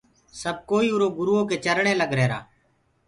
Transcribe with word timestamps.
سب 0.41 0.55
ڪوئی 0.69 0.87
اُرو 0.93 1.07
گروئو 1.17 1.41
ڪي 1.49 1.57
چرڻي 1.65 1.93
لگ 2.01 2.11
رهير۔ 2.17 2.31